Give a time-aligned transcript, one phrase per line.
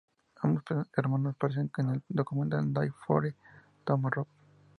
[0.41, 0.63] Ambos
[0.95, 3.35] hermanos aparecen en el documental A Day Before
[3.85, 4.25] Tomorrow.